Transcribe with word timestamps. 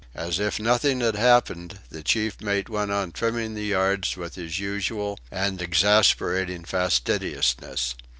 As 0.15 0.39
if 0.39 0.59
nothing 0.59 0.99
had 1.01 1.13
happened, 1.15 1.77
the 1.91 2.01
chief 2.01 2.41
mate 2.41 2.69
went 2.69 2.89
on 2.89 3.11
trimming 3.11 3.53
the 3.53 3.65
yards 3.67 4.17
with 4.17 4.33
his 4.33 4.57
usual 4.57 5.19
and 5.29 5.61
exasperating 5.61 6.63
fastidiousness. 6.63 7.93